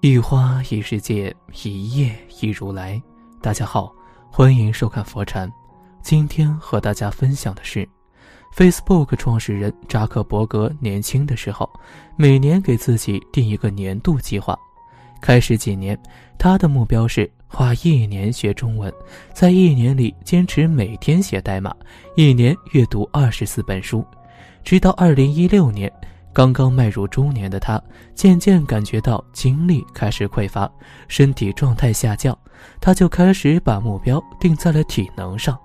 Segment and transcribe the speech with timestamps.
[0.00, 3.02] 一花一世界，一叶一如来。
[3.42, 3.92] 大家好，
[4.30, 5.50] 欢迎收看佛禅。
[6.02, 7.86] 今天和大家分享的是
[8.56, 11.68] ，Facebook 创始人扎克伯格年轻的时候，
[12.16, 14.56] 每年给自己定一个年度计划。
[15.20, 16.00] 开始几年，
[16.38, 18.92] 他的目标是花一年学中文，
[19.34, 21.74] 在一年里坚持每天写代码，
[22.14, 24.06] 一年阅读二十四本书，
[24.62, 25.92] 直到二零一六年。
[26.38, 27.82] 刚刚迈入中年的他，
[28.14, 30.70] 渐渐感觉到精力开始匮乏，
[31.08, 32.38] 身体状态下降，
[32.80, 35.58] 他就开始把目标定在了体能上。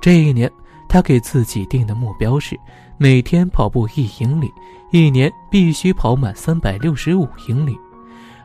[0.00, 0.48] 这一年，
[0.88, 2.56] 他给自己定的目标是
[2.98, 4.48] 每天跑步一英里，
[4.92, 7.76] 一年必须跑满三百六十五英里。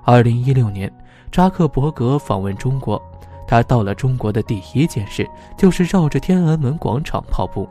[0.02, 0.92] 二零一六年，
[1.32, 3.00] 扎克伯格访问中国，
[3.48, 7.70] 他到了中国的第一件事就是绕着天安门广场跑步。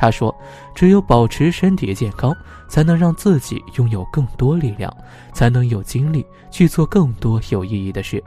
[0.00, 0.32] 他说
[0.76, 2.32] ：“只有保持身体健康，
[2.68, 4.96] 才能让自己拥有更多力量，
[5.32, 8.22] 才能有精力去做更多有意义的事。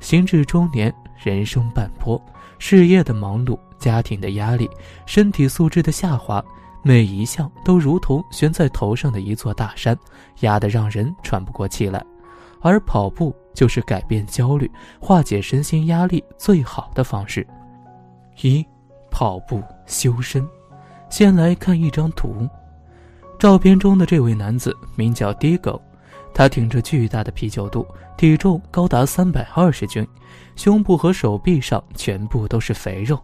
[0.00, 2.22] 行至中年，人生半坡，
[2.58, 4.68] 事业的忙碌，家庭的压力，
[5.06, 6.44] 身体素质的下滑，
[6.82, 9.98] 每一项都如同悬在头上的一座大山，
[10.40, 12.04] 压得让人喘不过气来。
[12.60, 17.46] 而跑步就是改变焦虑、化解身心压力最好的方式。
[18.42, 18.62] 一，
[19.10, 20.46] 跑步修身。”
[21.10, 22.48] 先来看一张图，
[23.38, 25.80] 照片中的这位男子名叫 Digo
[26.34, 30.06] 他挺着巨大的啤酒肚，体重高达三百二十斤，
[30.54, 33.18] 胸部和手臂上全部都是肥肉。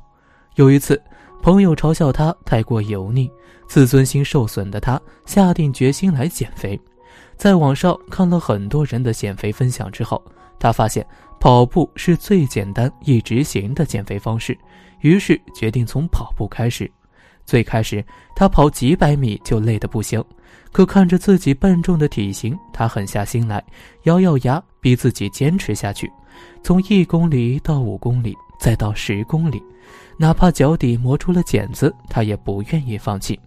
[0.57, 1.01] 有一次，
[1.43, 3.31] 朋友嘲笑他太过油腻，
[3.69, 6.81] 自尊心受损的他下定决心来减肥。
[7.37, 10.21] 在网上看了很多人的减肥分享之后，
[10.59, 11.07] 他发现
[11.39, 14.57] 跑步是最简单易执行的减肥方式，
[15.01, 16.91] 于是决定从跑步开始。
[17.45, 20.23] 最开始，他跑几百米就累得不行，
[20.73, 23.63] 可看着自己笨重的体型，他狠下心来，
[24.05, 26.11] 咬咬牙，逼自己坚持下去。
[26.63, 29.63] 从一公里到五公里，再到十公里，
[30.19, 33.39] 哪怕脚底磨出了茧子，他也不愿意放弃。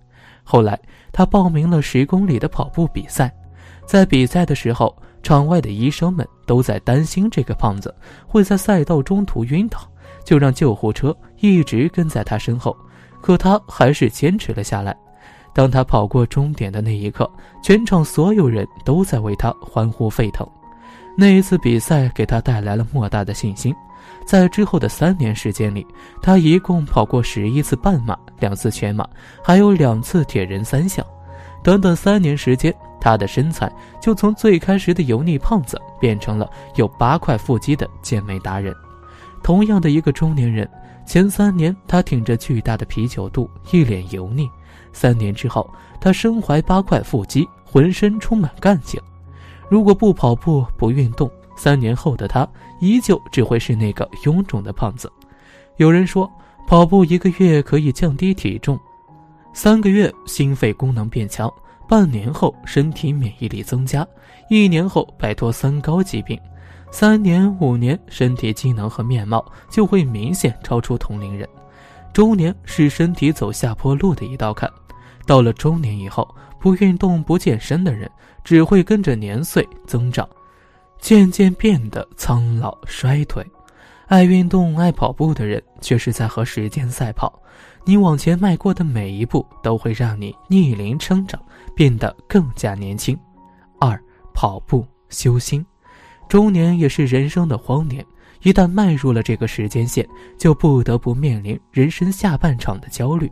[0.43, 0.79] 后来，
[1.11, 3.33] 他报名了十公里的跑步比赛。
[3.85, 7.93] 在比赛的时候，场外的医生们都在担心这个胖子
[8.25, 9.79] 会在赛道中途晕倒，
[10.23, 12.75] 就让救护车一直跟在他身后。
[13.21, 14.95] 可他还是坚持了下来。
[15.53, 17.29] 当他跑过终点的那一刻，
[17.63, 20.47] 全场所有人都在为他欢呼沸腾。
[21.17, 23.73] 那一次比赛给他带来了莫大的信心。
[24.23, 25.85] 在之后的三年时间里，
[26.21, 29.07] 他一共跑过十一次半马、两次全马，
[29.43, 31.03] 还有两次铁人三项。
[31.63, 38.71] 短短三年时间，他的身材就从最开始的油腻胖子变成了有八块腹肌的健美达人。
[39.41, 40.69] 同样的一个中年人。
[41.07, 44.45] 前三年，他挺着巨大的啤酒肚，一脸油腻；
[44.91, 45.67] 三年之后，
[46.01, 48.99] 他身怀八块腹肌，浑身充满干劲。
[49.69, 52.45] 如果不跑步、不运动，三年后的他
[52.81, 55.09] 依旧只会是那个臃肿的胖子。
[55.77, 56.29] 有人说，
[56.67, 58.77] 跑步一个月可以降低体重，
[59.53, 61.49] 三个月心肺功能变强，
[61.87, 64.05] 半年后身体免疫力增加，
[64.49, 66.37] 一年后摆脱三高疾病。
[66.89, 71.47] 三年五年，身体机能和面貌就会明显超出同龄人。
[72.13, 74.71] 中年是身体走下坡路的一道坎。
[75.25, 76.27] 到了中年以后，
[76.59, 78.09] 不运动不健身的人，
[78.43, 80.27] 只会跟着年岁增长，
[80.99, 83.45] 渐渐变得苍老衰退。
[84.07, 87.39] 爱运动爱跑步的人，却是在和时间赛跑。
[87.83, 91.39] 你往前迈过的每一步，都会让你逆龄成长，
[91.75, 93.17] 变得更加年轻。
[93.79, 94.01] 二，
[94.33, 95.63] 跑步修心。
[96.27, 98.05] 中年也是人生的荒年，
[98.43, 100.07] 一旦迈入了这个时间线，
[100.37, 103.31] 就不得不面临人生下半场的焦虑。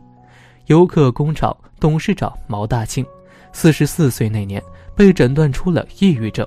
[0.66, 3.06] 游客工厂董事长毛大庆，
[3.52, 4.62] 四十四岁那年
[4.96, 6.46] 被诊断出了抑郁症，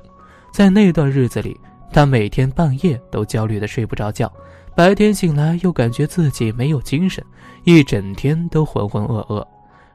[0.51, 1.57] 在那段日子里，
[1.93, 4.31] 他每天半夜都焦虑的睡不着觉，
[4.75, 7.23] 白天醒来又感觉自己没有精神，
[7.63, 9.45] 一整天都浑浑噩噩。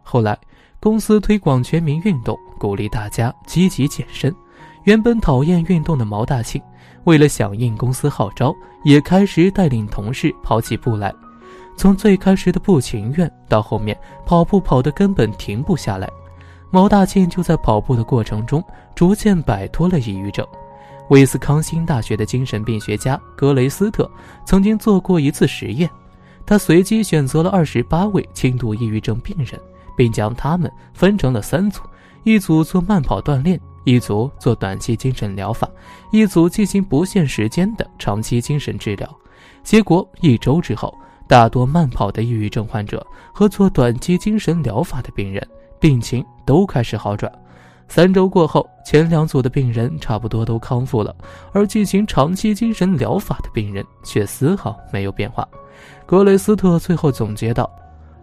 [0.03, 0.39] 后来，
[0.81, 4.35] 公司推广全民运动，鼓励大家积极健身。
[4.85, 6.61] 原本讨厌运动的毛大庆，
[7.05, 8.55] 为了响应公司号召，
[8.85, 11.13] 也开始带领同事跑起步来。
[11.77, 16.09] 从最开始的不情愿，到后面跑步跑得根本停不下来，
[16.71, 18.63] 毛大庆就在跑步的过程中
[18.95, 20.47] 逐渐摆脱了抑郁症。
[21.09, 24.11] 威斯康星大学的精神病学家格雷斯特
[24.47, 25.89] 曾经做过一次实验，
[26.45, 29.59] 他随机选择了二十八位轻度抑郁症病人，
[29.97, 31.81] 并将他们分成了三组，
[32.23, 33.59] 一组做慢跑锻炼。
[33.85, 35.69] 一组做短期精神疗法，
[36.11, 39.09] 一组进行不限时间的长期精神治疗。
[39.63, 40.93] 结果一周之后，
[41.27, 45.47] 大多慢跑的抑郁症患者和做短期精神疗法的病人
[45.79, 47.31] 病情都开始好转。
[47.87, 51.15] 三周过后，前两组的病人差不多都康复了，
[51.53, 55.47] 而进行长期精神疗法的病人却丝毫没有变化。
[56.07, 57.71] 格雷斯特最后总结道，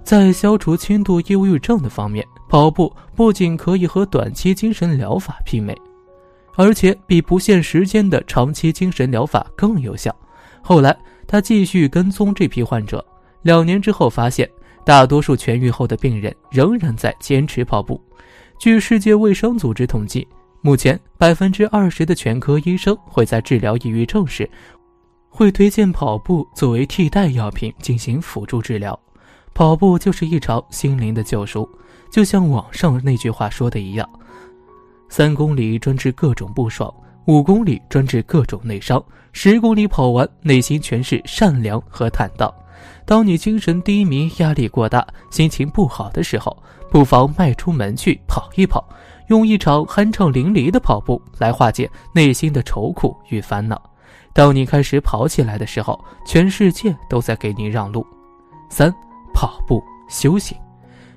[0.04, 5.74] 在消除轻度抑郁症的方面，跑步不仅可以和短期精神疗法媲美，
[6.58, 10.14] 而且比不限时间的长期精神疗法更有效。
[10.62, 10.94] 后来，
[11.26, 13.04] 他继续跟踪这批患者，
[13.44, 14.50] 两年之后发现，
[14.84, 17.98] 大多数痊愈后的病人仍然在坚持跑步。
[18.60, 20.28] 据世界卫生组织统计，
[20.60, 24.50] 目前百分之二十的全科医生会在治疗抑郁症时，
[25.30, 29.00] 会推荐跑步作为替代药品进行辅助治疗。
[29.54, 31.70] 跑步就是一场心灵的救赎，
[32.12, 34.08] 就像网上那句话说的一样：
[35.10, 36.94] 三公里专治各种不爽，
[37.26, 42.54] 五公里专治各种内伤，十公里跑完，内心全是善良和坦荡。
[43.06, 46.56] 当你精神低迷、压力过大、心情不好的时候，
[46.90, 48.88] 不妨迈出门去跑一跑，
[49.28, 53.82] 用一场酣畅淋漓的跑步来化解内心的愁苦与烦恼。
[54.34, 58.06] 当你开始跑起来的时候，全世界都在给你让路。
[58.70, 58.94] 三、
[59.34, 60.58] 跑步修行。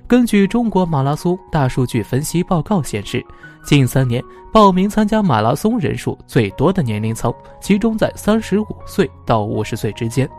[0.07, 3.25] 根据中国马拉松大数据分析报告显示，
[3.63, 4.23] 近三年
[4.53, 10.29] 报名参加马拉松人数最多的年龄层集中在三十五岁到五十岁之间。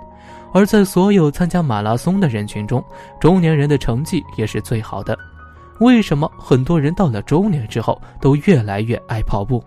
[0.53, 2.83] 而在所有参加马拉松的人群中，
[3.21, 5.19] 中年人的成绩也是最好的。
[5.81, 9.63] 为什么很多人到了中年之后都越来越爱跑步？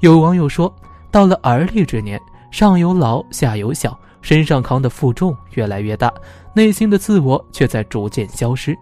[0.00, 0.74] 有网友说，
[1.10, 2.18] 到了而立之年，
[2.50, 6.10] 上有老下有小，身上扛的负重越来越大，
[6.54, 8.76] 内心的自我却在逐渐消失。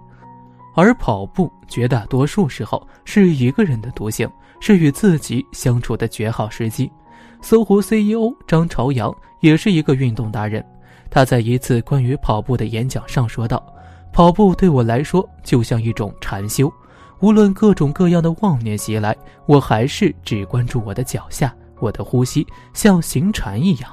[0.74, 4.28] 而跑步绝大多数时候是一个人的独行，
[4.60, 6.90] 是与自己相处的绝好时机。
[7.40, 10.64] 搜狐 CEO 张朝阳也是一个运动达人。
[11.10, 13.64] 他在一次关于跑步的演讲上说道
[14.12, 16.72] ：“跑步对我来说就像一种禅修，
[17.20, 19.16] 无论各种各样的妄念袭来，
[19.46, 23.90] 我还是只关注我的脚下，我的呼吸像行禅一样。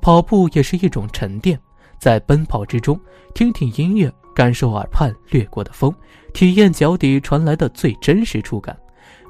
[0.00, 1.58] 跑步也是一种沉淀，
[1.98, 2.98] 在奔跑之中，
[3.34, 5.94] 听听音乐，感受耳畔掠过的风，
[6.32, 8.76] 体验脚底传来的最真实触感。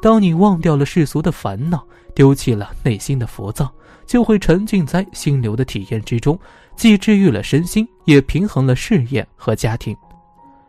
[0.03, 3.73] 当你忘掉了世俗的烦恼，丢弃了内心的浮躁。”
[4.07, 6.39] 就会沉浸在心流的体验之中，
[6.77, 9.97] 既治愈了身心，也平衡了事业和家庭。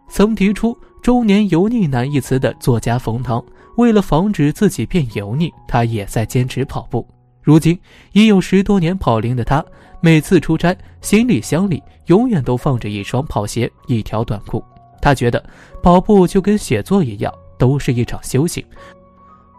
[0.07, 3.43] 曾提出“中年油腻男”一词的作家冯唐，
[3.75, 7.05] 为了防止自己变油腻，他也在坚持跑步。
[7.45, 7.79] 如今
[8.13, 9.63] 已有十多年跑龄的他，
[10.01, 14.63] 每次出差，行李箱里永远都放着一双跑鞋、一条短裤。
[14.99, 15.41] 他觉得
[15.83, 18.65] 跑步就跟写作一样，都是一场修行，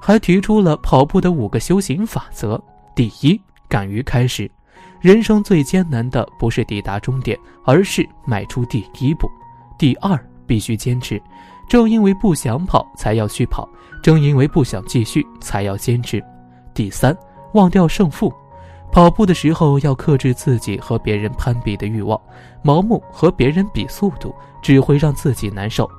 [0.01, 2.61] 还提出了跑步的五个修行法则：
[2.97, 3.41] 第一。
[3.69, 4.49] 敢于开始，
[5.01, 9.29] 人生最艰难的不是抵达终点，而是迈出第一步。
[9.77, 10.17] 第二，
[10.47, 11.21] 必须坚持，
[11.69, 13.69] 正因为不想跑才要去跑，
[14.03, 16.23] 正因为不想继续才要坚持。
[16.75, 17.17] 第三，
[17.53, 18.33] 忘掉胜负，
[18.93, 22.21] 跑步的时候要克制自己和别人攀比的欲望，
[22.63, 25.91] 盲目和别人比速度只会让自己难受。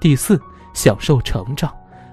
[0.00, 0.40] 第四，
[0.72, 1.72] 享受成长。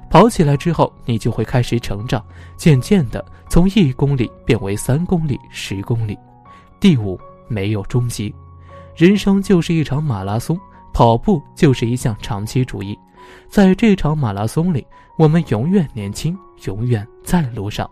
[0.09, 2.21] 跑起来之后，你就会开始成长，
[2.57, 6.17] 渐渐的从一公里变为三公里、十公里。
[6.81, 7.17] 第五，
[7.47, 8.33] 没有终极，
[8.95, 10.59] 人生就是一场马拉松，
[10.91, 12.97] 跑步就是一项长期主义。
[13.47, 14.85] 在这场马拉松里，
[15.17, 17.89] 我们永远年轻，永远在路上。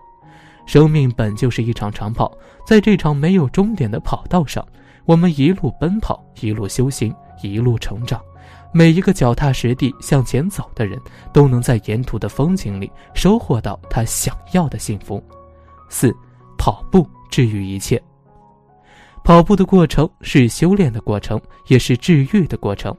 [0.70, 2.32] 生命本就是一场长跑，
[2.64, 4.64] 在这场没有终点的跑道上，
[5.04, 7.12] 我们一路奔跑，一路修行，
[7.42, 8.22] 一路成长。
[8.72, 11.02] 每一个脚踏实地向前走的人，
[11.34, 15.20] 都能在沿途的风景里收获到他想要的幸福。
[15.90, 16.16] 四，
[16.56, 18.00] 跑步治愈一切。
[19.24, 22.96] 跑步的过程是修炼的过程，也是治愈的过程。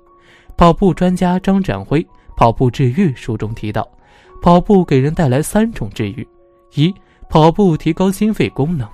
[0.56, 2.02] 跑步专家张展辉
[2.36, 3.88] 《跑步治愈》书中提到，
[4.42, 6.26] 跑步给人带来三种治愈：
[6.74, 6.92] 一，
[7.30, 8.86] 跑步提高心肺功能。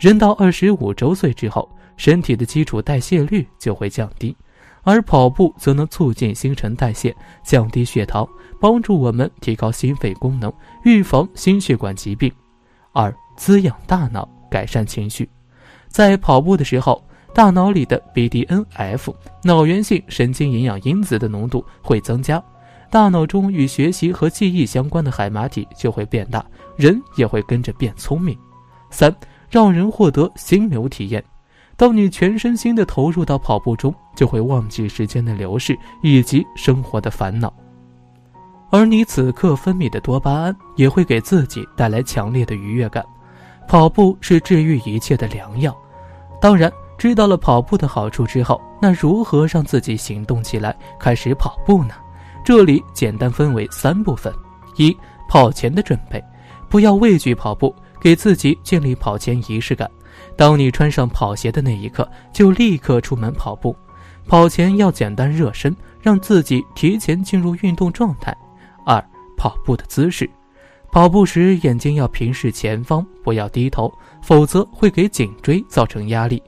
[0.00, 4.36] 人到二十五周岁之后，身体的基础代谢率就会降低。
[4.82, 7.14] 而跑步则能促进新陈代谢，
[7.44, 8.28] 降低血糖，
[8.60, 10.52] 帮助我们提高心肺功能，
[10.84, 12.30] 预防心血管疾病。
[12.92, 15.28] 二、滋养大脑，改善情绪。
[15.88, 17.02] 在跑步的时候，
[17.32, 19.14] 大脑里的 BDNF
[19.44, 22.42] 脑源性神经营养因子的浓度会增加，
[22.90, 26.44] 大脑中与学习和记忆相关的海马体就会变大，
[26.76, 28.38] 人也会跟着变聪明。
[28.90, 29.14] 三、
[29.50, 31.22] 让人获得心流体验。
[31.76, 37.52] 当你全身心的投入到跑步中，就会忘记时间的流逝以及生活的烦恼，
[38.70, 43.04] 而你此刻分泌的多巴胺也会给自己带来强烈的愉悦感。
[43.68, 45.76] 跑步是治愈一切的良药。
[46.40, 51.94] 当然，知道了跑步的好处之后，那如何让自己行动起来，开始跑步呢？
[52.42, 54.32] 这里简单分为三部分：
[54.76, 54.96] 一、
[55.28, 56.24] 跑前的准备，
[56.76, 59.90] 不要畏惧跑步，给自己建立跑前仪式感。
[60.36, 63.74] 当你穿上跑鞋的那一刻，就立刻出门跑步。
[64.26, 68.36] 跑前要简单热身，让自己提前进入运动状态。
[68.84, 69.02] 二、
[69.38, 70.28] 跑步的姿势，
[70.92, 73.90] 跑步时眼睛要平视前方，不要低头，
[74.20, 76.42] 否则会给颈椎造成压力。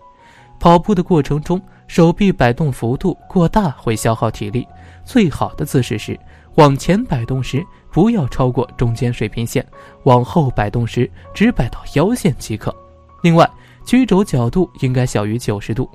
[0.61, 4.69] 跑步的过程中，手臂摆动幅度过大会消耗体力。
[5.07, 6.21] 最好的姿势是
[6.59, 9.65] 往前摆动时不要超过中间水平线，
[10.03, 12.75] 往后摆动时只摆到腰线即可。
[13.23, 13.49] 另外，
[13.87, 15.89] 曲肘角度应该小于九十度。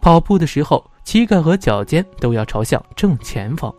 [0.00, 3.72] 跑步的时候，膝盖和脚尖都要朝向正前方。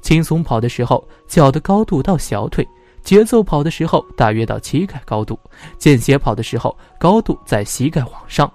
[0.00, 2.64] 轻松跑的时候，脚的高度到小腿；
[3.02, 5.34] 节奏跑的时候，大约到膝盖高度；
[5.76, 8.50] 间歇跑的时候，高度在膝盖往上。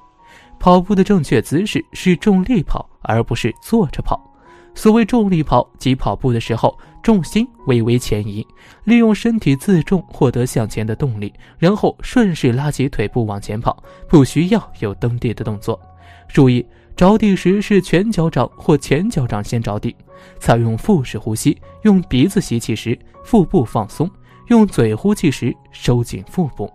[0.59, 4.19] 跑步的正确姿势是重力跑，而不是坐着跑。
[4.75, 8.45] 所谓重力跑，即跑步的时候重心微微前移，
[8.83, 15.79] 利用身体自重获得向前的动力，然后顺势拉起腿部往前跑，不需要有蹬地的动作。
[16.27, 19.95] 注意，着地时是全脚掌或前脚掌先着地。
[20.39, 24.09] 采用腹式呼吸，用鼻子吸气时腹部放松，
[24.47, 26.71] 用嘴呼气时收紧腹部。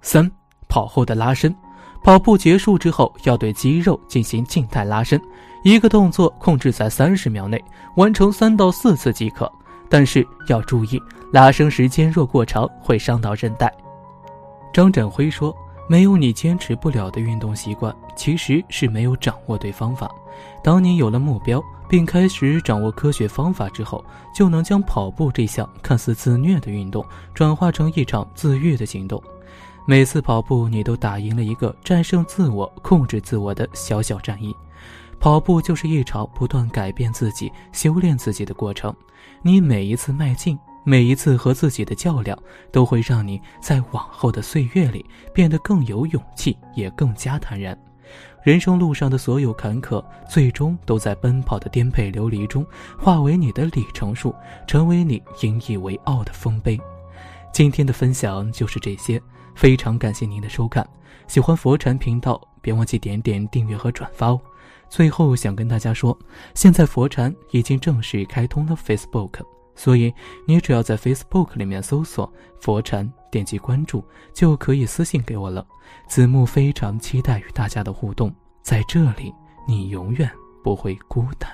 [0.00, 0.30] 三、
[0.68, 1.54] 跑后的拉伸。
[2.02, 5.20] 跑步结束之后，要对肌肉进行静态拉伸，
[5.62, 7.62] 一个动作控制在三十秒内，
[7.96, 9.50] 完成三到四次即可。
[9.90, 11.02] 但是要注意，
[11.32, 13.72] 拉伸时间若过长，会伤到韧带。
[14.72, 15.54] 张展辉说
[15.88, 20.08] ：“没有你坚持不了的运动习惯，其实是没有掌握对方法。
[20.62, 24.02] 当你有了目标，并开始掌握科学方法之后，
[24.32, 29.22] 就能将跑步这项看似自虐的运动，转化成一场自愈的行动。”
[29.86, 34.54] 每次跑步，你都打赢了一个战胜自我、控制自我的小小战役。
[35.20, 38.92] 跑步就是一场不断改变自己、修炼自己的过程。
[39.42, 42.36] 你每一次迈进，每一次和自己的较量，
[42.72, 47.78] 都会让你在往后的岁月里变得更有勇气，也更加坦然。
[48.42, 52.66] 人生路上的所有坎坷，最终都在奔跑的颠沛流离中，
[52.98, 54.34] 化为你的里程数，
[54.66, 56.80] 成为你引以为傲的丰碑。
[57.52, 59.20] 今天的分享就是这些。
[59.54, 60.88] 非常感谢您的收看，
[61.28, 64.40] 喜欢佛禅频道，别忘记点点订阅和转发哦。
[64.88, 66.18] 最后想跟大家说，
[66.54, 69.40] 现在佛禅已经正式开通了 Facebook，
[69.74, 70.12] 所以
[70.46, 75.66] 你只要在 Facebook 里面搜索佛禅，点击关注，就可以私信给我了。
[76.08, 79.32] 子木非常期待与大家的互动，在这里
[79.66, 80.30] 你永远
[80.62, 81.50] 不会孤单。